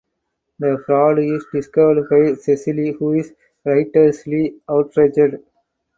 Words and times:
The 0.57 0.81
fraud 0.87 1.19
is 1.19 1.45
discovered 1.53 2.09
by 2.09 2.33
Cecile 2.33 2.93
who 2.97 3.13
is 3.13 3.35
righteously 3.63 4.55
outraged. 4.67 5.37